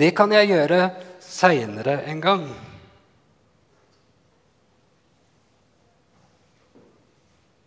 Det 0.00 0.10
kan 0.16 0.32
jeg 0.32 0.48
gjøre 0.48 0.86
seinere 1.22 2.00
en 2.08 2.22
gang. 2.24 2.46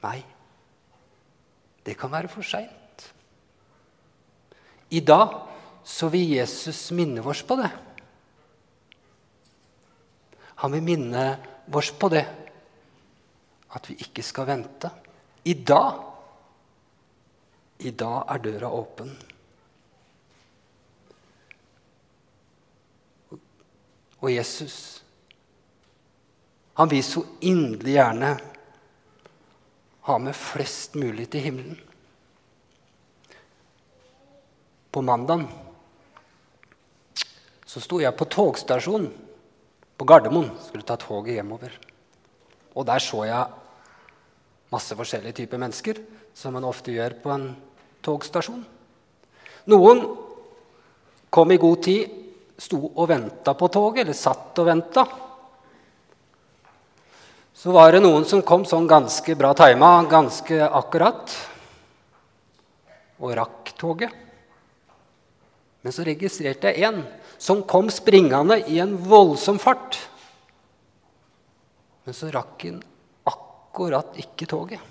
Nei, 0.06 0.22
det 1.86 1.96
kan 1.98 2.12
være 2.14 2.30
for 2.30 2.46
seint. 2.46 3.10
I 4.94 5.02
dag 5.02 5.34
så 5.86 6.10
vil 6.14 6.36
Jesus 6.38 6.92
minne 6.94 7.24
oss 7.26 7.42
på 7.46 7.58
det. 7.58 7.72
Han 10.62 10.76
vil 10.76 10.86
minne 10.86 11.24
oss 11.74 11.92
på 11.98 12.10
det. 12.14 12.26
At 13.76 13.90
vi 13.90 13.98
ikke 14.06 14.24
skal 14.24 14.48
vente. 14.48 14.92
I 15.46 15.54
dag 15.54 16.04
I 17.86 17.92
dag 17.92 18.30
er 18.32 18.40
døra 18.40 18.70
åpen. 18.72 19.10
Og 24.22 24.30
Jesus, 24.32 25.04
han 26.80 26.90
vil 26.90 27.04
så 27.04 27.26
inderlig 27.44 27.98
gjerne 27.98 28.30
ha 30.06 30.18
med 30.22 30.38
flest 30.38 30.96
mulig 30.96 31.28
til 31.34 31.48
himmelen. 31.48 31.78
På 34.94 35.02
mandag 35.02 35.48
så 37.66 37.82
sto 37.84 37.98
jeg 38.00 38.16
på 38.16 38.28
togstasjonen 38.32 39.10
på 39.98 40.08
Gardermoen. 40.08 40.52
Skulle 40.68 40.86
ta 40.88 40.96
toget 41.02 41.40
hjemover. 41.40 41.74
Og 42.76 42.86
der 42.88 43.02
så 43.04 43.26
jeg 43.26 43.62
masse 44.72 44.96
forskjellige 44.96 45.42
typer 45.42 45.60
mennesker, 45.62 46.00
som 46.36 46.56
man 46.56 46.68
ofte 46.68 46.94
gjør 46.94 47.18
på 47.24 47.34
en 47.34 47.50
togstasjon. 48.06 48.64
Noen 49.72 50.02
kom 51.34 51.52
i 51.52 51.60
god 51.60 51.84
tid, 51.84 52.12
sto 52.62 52.80
og 52.94 53.08
venta 53.10 53.56
på 53.58 53.68
toget, 53.74 54.06
eller 54.06 54.18
satt 54.18 54.62
og 54.62 54.70
venta. 54.70 55.06
Så 57.56 57.72
var 57.72 57.94
det 57.96 58.02
noen 58.04 58.26
som 58.28 58.44
kom 58.44 58.66
sånn 58.68 58.88
ganske 58.88 59.36
bra 59.40 59.54
tima, 59.56 59.98
ganske 60.12 60.58
akkurat, 60.68 61.32
og 63.24 63.32
rakk 63.40 63.72
toget. 63.80 64.12
Men 65.86 65.96
så 65.96 66.04
registrerte 66.04 66.74
jeg 66.74 66.84
en 66.84 67.00
som 67.40 67.62
kom 67.64 67.88
springende 67.94 68.58
i 68.68 68.82
en 68.84 68.98
voldsom 69.00 69.60
fart. 69.62 69.96
Men 72.04 72.18
så 72.18 72.28
rakk 72.34 72.68
han 72.68 72.82
akkurat 73.32 74.20
ikke 74.20 74.50
toget. 74.52 74.82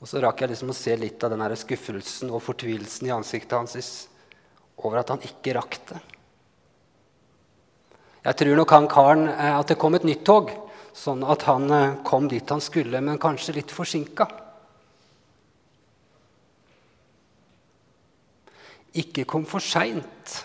Og 0.00 0.08
så 0.08 0.22
rakk 0.24 0.42
jeg 0.42 0.54
liksom 0.54 0.72
å 0.72 0.76
se 0.76 0.96
litt 0.96 1.22
av 1.22 1.34
den 1.34 1.56
skuffelsen 1.60 2.32
og 2.32 2.42
fortvilelsen 2.42 3.06
i 3.06 3.14
ansiktet 3.14 3.54
hans 3.54 3.92
over 4.80 5.02
at 5.02 5.12
han 5.12 5.22
ikke 5.22 5.54
rakk 5.54 5.76
det. 5.92 6.00
Jeg 8.24 8.36
tror 8.40 8.58
nok 8.58 8.74
han 8.74 8.88
karen 8.88 9.28
eh, 9.28 9.54
at 9.54 9.68
det 9.70 9.78
kom 9.80 9.94
et 9.96 10.04
nytt 10.04 10.24
tog, 10.28 10.50
sånn 10.96 11.24
at 11.26 11.44
han 11.48 11.70
eh, 11.74 11.98
kom 12.06 12.28
dit 12.28 12.50
han 12.50 12.62
skulle, 12.62 13.00
men 13.04 13.20
kanskje 13.20 13.56
litt 13.58 13.74
forsinka. 13.74 14.26
Ikke 19.00 19.24
kom 19.28 19.44
for 19.46 19.62
seint 19.62 20.40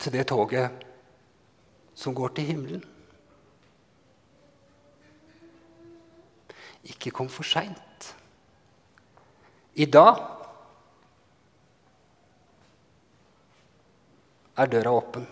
til 0.00 0.12
det 0.14 0.24
toget 0.28 0.84
som 1.96 2.16
går 2.16 2.32
til 2.36 2.48
himmelen. 2.48 2.84
Ikke 6.84 7.12
kom 7.12 7.28
for 7.32 7.48
seint. 7.48 8.10
I 9.74 9.86
dag 9.88 10.20
er 14.56 14.70
døra 14.70 14.92
åpen. 14.94 15.24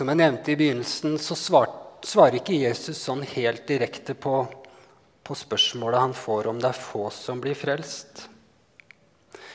Som 0.00 0.08
jeg 0.08 0.16
nevnte 0.16 0.54
i 0.54 0.56
begynnelsen, 0.56 1.18
så 1.20 1.34
svar, 1.36 1.66
svarer 2.08 2.38
ikke 2.38 2.56
Jesus 2.56 3.02
sånn 3.04 3.20
helt 3.34 3.66
direkte 3.68 4.14
på, 4.16 4.46
på 5.20 5.36
spørsmålet 5.36 6.00
han 6.00 6.14
får 6.16 6.48
om 6.48 6.62
det 6.62 6.70
er 6.70 6.78
få 6.86 7.10
som 7.12 7.42
blir 7.44 7.52
frelst. 7.52 8.22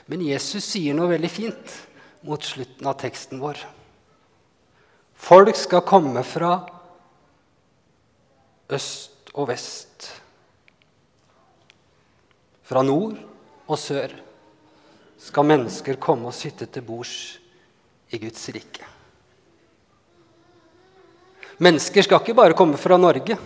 Men 0.05 0.21
Jesus 0.21 0.67
sier 0.69 0.93
noe 0.93 1.09
veldig 1.15 1.31
fint 1.33 1.73
mot 2.29 2.45
slutten 2.45 2.85
av 2.85 2.93
teksten 3.01 3.41
vår. 3.41 3.57
Folk 5.17 5.57
skal 5.57 5.81
komme 5.81 6.21
fra 6.21 6.53
øst 8.69 9.33
og 9.33 9.49
vest. 9.49 10.11
Fra 12.69 12.85
nord 12.85 13.17
og 13.65 13.81
sør 13.81 14.13
skal 15.25 15.53
mennesker 15.55 15.97
komme 15.97 16.29
og 16.29 16.37
sitte 16.37 16.69
til 16.69 16.85
bords 16.85 17.39
i 18.13 18.21
Guds 18.21 18.45
rike. 18.53 18.94
Mennesker 21.63 22.03
skal 22.03 22.19
ikke 22.19 22.35
bare 22.35 22.57
komme 22.57 22.79
fra 22.79 22.97
Norge. 22.99 23.37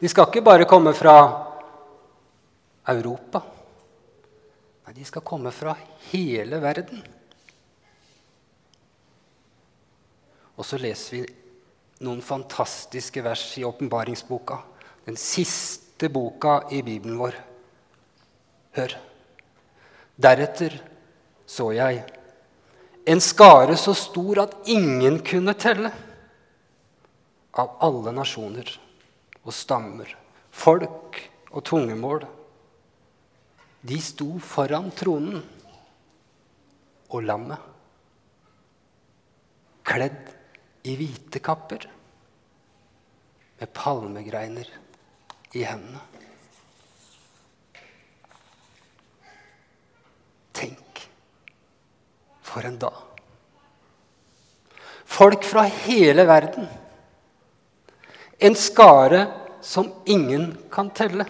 De 0.00 0.08
skal 0.08 0.28
ikke 0.28 0.44
bare 0.44 0.68
komme 0.68 0.94
fra 0.96 1.16
Europa. 2.88 3.42
Nei, 4.84 4.94
de 4.96 5.04
skal 5.08 5.24
komme 5.24 5.52
fra 5.52 5.74
hele 6.10 6.60
verden. 6.62 7.02
Og 10.54 10.66
så 10.66 10.78
leser 10.80 11.16
vi 11.16 11.22
noen 12.04 12.22
fantastiske 12.24 13.22
vers 13.24 13.46
i 13.58 13.64
åpenbaringsboka. 13.66 14.58
Den 15.04 15.16
siste 15.20 16.08
boka 16.12 16.62
i 16.72 16.82
Bibelen 16.86 17.18
vår. 17.20 17.36
Hør. 18.78 18.96
Deretter 20.14 20.76
så 21.46 21.72
jeg 21.74 22.04
en 23.04 23.20
skare 23.20 23.76
så 23.76 23.92
stor 23.96 24.40
at 24.46 24.54
ingen 24.72 25.18
kunne 25.26 25.52
telle. 25.60 25.90
Av 27.54 27.76
alle 27.86 28.12
nasjoner 28.14 28.70
og 29.44 29.52
stammer, 29.54 30.08
folk 30.50 31.20
og 31.54 31.62
tungemål. 31.68 32.24
De 33.84 33.98
sto 34.02 34.26
foran 34.42 34.88
tronen 34.96 35.42
og 37.14 37.20
lammet, 37.22 37.60
kledd 39.84 40.32
i 40.88 40.96
hvite 40.98 41.40
kapper 41.44 41.84
med 43.60 43.70
palmegreiner 43.76 44.70
i 45.54 45.62
hendene. 45.62 46.02
Tenk, 50.54 51.02
for 52.42 52.66
en 52.66 52.80
dag. 52.82 53.02
Folk 55.04 55.44
fra 55.46 55.66
hele 55.84 56.24
verden. 56.26 56.66
En 58.44 58.54
skare 58.54 59.26
som 59.60 59.92
ingen 60.04 60.56
kan 60.70 60.90
telle. 60.90 61.24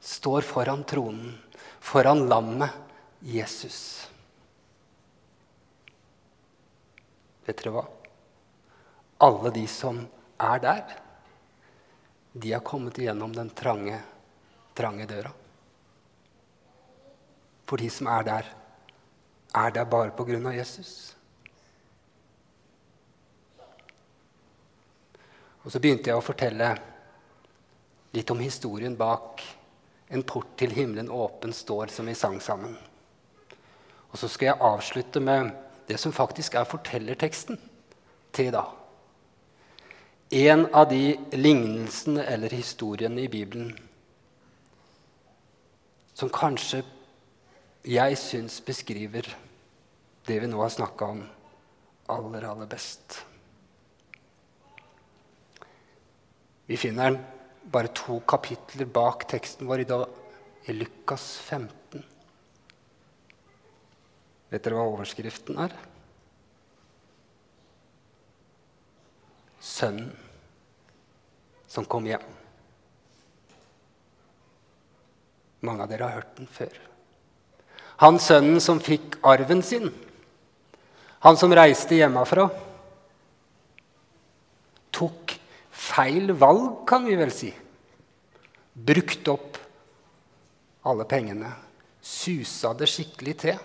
Står 0.00 0.40
foran 0.44 0.82
tronen, 0.84 1.38
foran 1.80 2.26
lammet 2.28 2.70
Jesus. 3.24 3.78
Vet 7.46 7.62
dere 7.62 7.72
hva? 7.72 7.84
Alle 9.24 9.52
de 9.54 9.62
som 9.68 10.02
er 10.36 10.60
der, 10.60 10.92
de 12.32 12.52
har 12.52 12.60
kommet 12.60 13.00
igjennom 13.00 13.32
den 13.32 13.48
trange, 13.56 13.96
trange 14.76 15.06
døra. 15.08 15.32
For 17.64 17.80
de 17.80 17.88
som 17.88 18.12
er 18.12 18.28
der, 18.28 18.52
er 19.56 19.72
der 19.72 19.88
bare 19.88 20.12
på 20.12 20.28
grunn 20.28 20.52
av 20.52 20.60
Jesus. 20.60 21.14
Og 25.64 25.72
så 25.72 25.80
begynte 25.80 26.10
jeg 26.10 26.16
å 26.16 26.24
fortelle 26.24 26.70
litt 28.16 28.30
om 28.30 28.40
historien 28.40 28.96
bak 28.96 29.42
'En 30.10 30.22
port 30.22 30.56
til 30.56 30.72
himmelen 30.72 31.08
åpen 31.08 31.52
står', 31.52 31.90
som 31.90 32.06
vi 32.06 32.14
sang 32.14 32.40
sammen. 32.40 32.76
Og 34.10 34.18
så 34.18 34.28
skal 34.28 34.46
jeg 34.46 34.60
avslutte 34.60 35.20
med 35.20 35.52
det 35.88 36.00
som 36.00 36.12
faktisk 36.12 36.54
er 36.54 36.64
fortellerteksten 36.64 37.58
til 38.32 38.46
i 38.46 38.50
dag. 38.50 38.66
En 40.30 40.66
av 40.74 40.88
de 40.90 41.16
lignelsene 41.32 42.26
eller 42.26 42.48
historiene 42.48 43.22
i 43.22 43.28
Bibelen 43.28 43.78
som 46.14 46.28
kanskje 46.28 46.84
jeg 47.84 48.18
syns 48.18 48.60
beskriver 48.60 49.26
det 50.28 50.40
vi 50.42 50.46
nå 50.46 50.60
har 50.60 50.68
snakka 50.68 51.04
om, 51.04 51.22
aller, 52.08 52.44
aller 52.44 52.66
best. 52.66 53.24
Vi 56.70 56.76
finner 56.76 57.10
den 57.10 57.24
bare 57.66 57.90
to 57.90 58.20
kapitler 58.30 58.86
bak 58.86 59.24
teksten 59.26 59.66
vår 59.66 59.80
i 59.82 59.84
dag, 59.90 60.04
i 60.70 60.72
Lukas 60.72 61.24
15. 61.42 62.04
Vet 64.52 64.62
dere 64.62 64.76
hva 64.78 64.84
overskriften 64.92 65.58
er? 65.64 65.74
Sønnen 69.58 70.12
som 71.66 71.88
kom 71.90 72.06
hjem. 72.06 72.22
Mange 75.66 75.88
av 75.88 75.90
dere 75.90 76.06
har 76.06 76.20
hørt 76.20 76.38
den 76.38 76.52
før. 76.54 76.78
Han 78.06 78.22
sønnen 78.22 78.62
som 78.62 78.78
fikk 78.78 79.18
arven 79.26 79.66
sin. 79.66 79.90
Han 81.26 81.34
som 81.34 81.50
reiste 81.50 81.98
hjemmefra. 81.98 82.46
Tok 84.94 85.39
feil 85.90 86.32
valg, 86.38 86.84
kan 86.88 87.04
vi 87.06 87.16
vel 87.18 87.32
si. 87.34 87.50
Brukt 88.74 89.28
opp 89.28 89.58
alle 90.86 91.04
pengene 91.08 91.50
susa 92.00 92.72
det 92.74 92.88
skikkelig 92.88 93.34
til. 93.42 93.58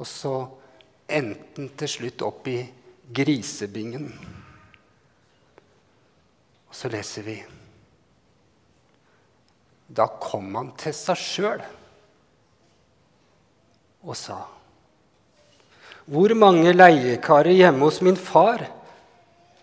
Og 0.00 0.06
så 0.08 0.34
endte 1.10 1.56
den 1.58 1.72
til 1.78 1.92
slutt 1.94 2.24
opp 2.26 2.48
i 2.50 2.58
grisebingen. 3.14 4.08
Og 6.70 6.76
så 6.76 6.90
leser 6.90 7.26
vi 7.26 7.40
Da 9.90 10.06
kom 10.22 10.54
han 10.54 10.70
til 10.78 10.94
seg 10.94 11.18
sjøl 11.18 11.62
og 14.00 14.14
sa 14.16 14.36
Hvor 16.10 16.34
mange 16.34 16.72
leiekarer 16.74 17.54
hjemme 17.54 17.86
hos 17.86 18.00
min 18.02 18.16
far 18.18 18.64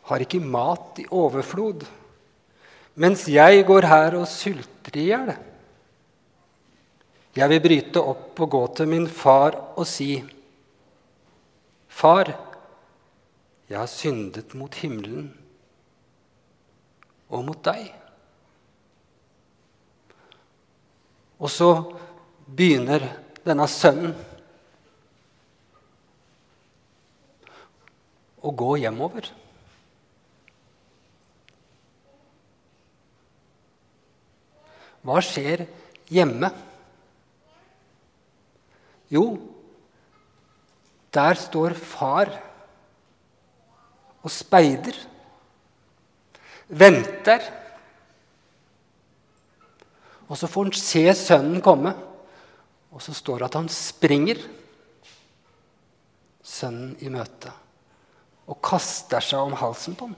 har 0.08 0.24
ikke 0.24 0.40
mat 0.40 1.02
i 1.02 1.08
overflod, 1.12 1.84
mens 2.96 3.26
jeg 3.28 3.66
går 3.68 3.88
her 3.92 4.16
og 4.22 4.30
sulter 4.32 4.96
i 4.96 5.10
hjel? 5.10 5.34
Jeg 7.38 7.52
vil 7.52 7.62
bryte 7.62 8.02
opp 8.14 8.40
og 8.46 8.52
gå 8.56 8.64
til 8.80 8.90
min 8.90 9.10
far 9.12 9.60
og 9.76 9.86
si, 9.90 10.24
Far, 11.98 12.30
jeg 13.66 13.80
har 13.80 13.90
syndet 13.90 14.54
mot 14.54 14.76
himmelen 14.78 15.32
og 17.34 17.42
mot 17.48 17.64
deg. 17.66 17.88
Og 21.42 21.50
så 21.50 21.72
begynner 22.46 23.02
denne 23.42 23.66
sønnen 23.72 24.14
å 28.42 28.54
gå 28.54 28.76
hjemover. 28.84 29.30
Hva 35.08 35.22
skjer 35.24 35.64
hjemme? 36.12 36.50
Jo, 39.08 39.24
der 41.16 41.40
står 41.40 41.78
far 41.80 42.34
og 44.20 44.34
speider. 44.34 44.98
Venter. 46.68 47.46
Og 50.28 50.36
så 50.36 50.50
får 50.52 50.68
han 50.68 50.76
se 50.76 51.06
sønnen 51.16 51.64
komme, 51.64 51.94
og 52.92 53.00
så 53.04 53.16
står 53.16 53.40
det 53.40 53.48
at 53.48 53.58
han 53.62 53.72
springer 53.72 54.44
sønnen 56.44 56.98
i 57.00 57.14
møte 57.14 57.54
og 58.48 58.60
kaster 58.64 59.24
seg 59.24 59.44
om 59.44 59.56
halsen 59.60 59.96
på 60.00 60.08
ham. 60.08 60.16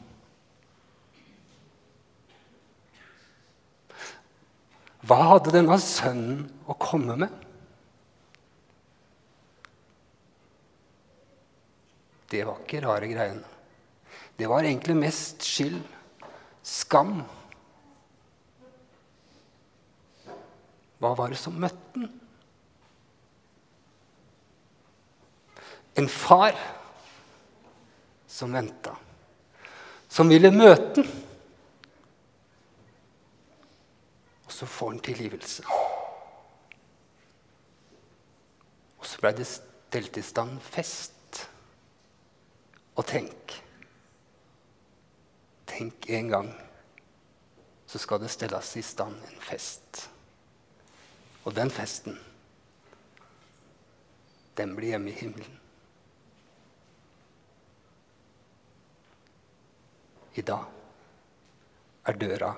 Hva 5.09 5.19
hadde 5.31 5.53
denne 5.55 5.77
sønnen 5.81 6.43
å 6.69 6.75
komme 6.77 7.15
med? 7.23 7.45
Det 12.29 12.43
var 12.45 12.59
ikke 12.61 12.83
rare 12.83 13.09
greiene. 13.09 13.55
Det 14.37 14.47
var 14.47 14.63
egentlig 14.63 14.95
mest 14.99 15.43
skyld, 15.43 15.81
skam. 16.63 17.23
Hva 20.99 21.13
var 21.17 21.33
det 21.33 21.39
som 21.41 21.57
møtte 21.57 21.95
den? 21.95 22.11
En 25.99 26.07
far 26.11 26.55
som 28.29 28.53
venta, 28.53 28.93
som 30.07 30.29
ville 30.29 30.51
møte 30.53 31.01
den. 31.01 31.25
Og 34.45 34.53
så 34.53 34.65
får 34.65 34.91
han 34.91 34.99
tilgivelse. 35.05 35.63
Og 38.99 39.05
så 39.05 39.21
ble 39.21 39.31
det 39.37 39.47
stelt 39.47 40.17
i 40.17 40.23
stand 40.25 40.57
fest. 40.65 41.43
Og 42.97 43.05
tenk 43.07 43.59
Tenk 45.69 46.09
en 46.09 46.27
gang, 46.27 46.47
så 47.87 47.99
skal 48.01 48.19
det 48.19 48.31
stelles 48.33 48.71
i 48.75 48.81
stand 48.83 49.15
en 49.29 49.37
fest. 49.39 50.09
Og 51.45 51.53
den 51.55 51.69
festen, 51.71 52.17
den 54.57 54.73
blir 54.75 54.91
hjemme 54.91 55.13
i 55.13 55.19
himmelen. 55.21 55.59
I 60.33 60.41
dag 60.41 60.65
er 62.05 62.19
døra 62.19 62.53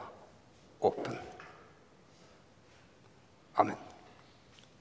åpen. 0.81 1.17
Amen. 3.55 3.90